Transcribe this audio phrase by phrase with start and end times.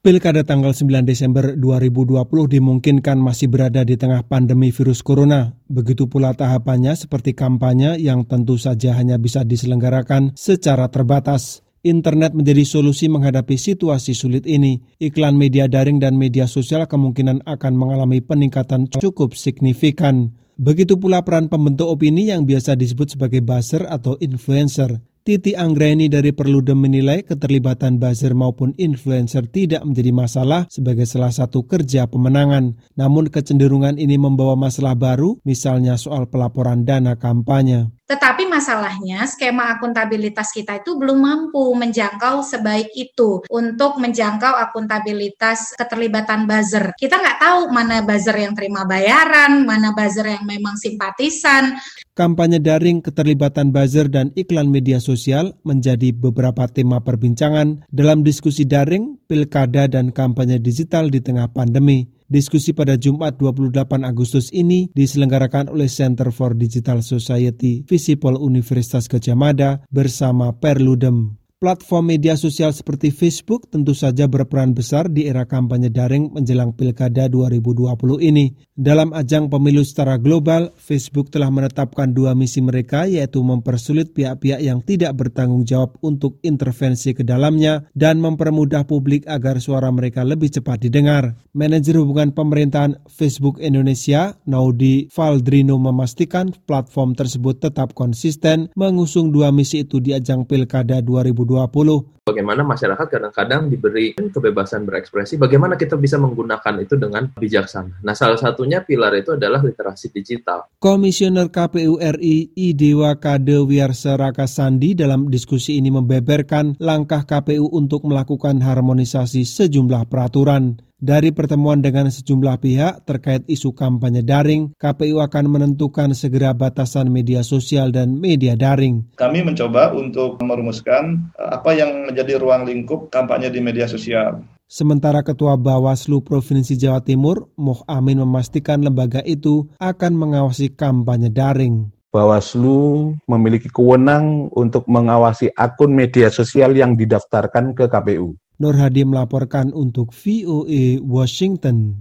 [0.00, 5.52] Pilkada tanggal 9 Desember 2020 dimungkinkan masih berada di tengah pandemi virus corona.
[5.68, 11.60] Begitu pula tahapannya seperti kampanye yang tentu saja hanya bisa diselenggarakan secara terbatas.
[11.84, 14.80] Internet menjadi solusi menghadapi situasi sulit ini.
[15.04, 20.32] Iklan media daring dan media sosial kemungkinan akan mengalami peningkatan cukup signifikan.
[20.56, 25.09] Begitu pula peran pembentuk opini yang biasa disebut sebagai buzzer atau influencer.
[25.20, 31.68] Titi Anggreni dari Perludem menilai keterlibatan buzzer maupun influencer tidak menjadi masalah sebagai salah satu
[31.68, 32.80] kerja pemenangan.
[32.96, 37.92] Namun kecenderungan ini membawa masalah baru, misalnya soal pelaporan dana kampanye.
[38.10, 46.50] Tetapi masalahnya skema akuntabilitas kita itu belum mampu menjangkau sebaik itu untuk menjangkau akuntabilitas keterlibatan
[46.50, 46.90] buzzer.
[46.98, 51.78] Kita nggak tahu mana buzzer yang terima bayaran, mana buzzer yang memang simpatisan.
[52.18, 59.22] Kampanye daring, keterlibatan buzzer, dan iklan media sosial menjadi beberapa tema perbincangan dalam diskusi daring,
[59.30, 62.19] pilkada, dan kampanye digital di tengah pandemi.
[62.30, 69.34] Diskusi pada Jumat 28 Agustus ini diselenggarakan oleh Center for Digital Society Visipol Universitas Gajah
[69.34, 71.39] Mada bersama Perludem.
[71.60, 77.28] Platform media sosial seperti Facebook tentu saja berperan besar di era kampanye daring menjelang Pilkada
[77.28, 77.84] 2020
[78.24, 78.56] ini.
[78.80, 84.80] Dalam ajang pemilu secara global, Facebook telah menetapkan dua misi mereka yaitu mempersulit pihak-pihak yang
[84.80, 90.80] tidak bertanggung jawab untuk intervensi ke dalamnya dan mempermudah publik agar suara mereka lebih cepat
[90.80, 91.36] didengar.
[91.52, 99.84] Manajer hubungan pemerintahan Facebook Indonesia, Naudi Valdrino memastikan platform tersebut tetap konsisten mengusung dua misi
[99.84, 106.14] itu di ajang Pilkada 2020 2020 Bagaimana masyarakat kadang-kadang diberi kebebasan berekspresi, bagaimana kita bisa
[106.14, 108.06] menggunakan itu dengan bijaksana.
[108.06, 110.70] Nah, salah satunya pilar itu adalah literasi digital.
[110.78, 118.62] Komisioner KPU RI Idewa Kade Wiarsa Rakasandi dalam diskusi ini membeberkan langkah KPU untuk melakukan
[118.62, 120.78] harmonisasi sejumlah peraturan.
[121.00, 127.40] Dari pertemuan dengan sejumlah pihak terkait isu kampanye daring, KPU akan menentukan segera batasan media
[127.40, 129.08] sosial dan media daring.
[129.16, 134.44] Kami mencoba untuk merumuskan eh, apa yang menjadi ruang lingkup kampanye di media sosial.
[134.68, 141.88] Sementara Ketua Bawaslu Provinsi Jawa Timur, Moh Amin memastikan lembaga itu akan mengawasi kampanye daring.
[142.12, 148.36] Bawaslu memiliki kewenang untuk mengawasi akun media sosial yang didaftarkan ke KPU.
[148.60, 151.96] Nur Hadi melaporkan untuk VOA Washington.